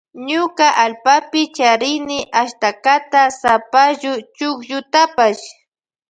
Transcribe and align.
Ñuka 0.29 0.67
allpapi 0.83 1.41
charini 1.55 2.17
ashtaka 2.41 3.21
sapallu 3.39 4.11
chukllutapash. 4.37 5.43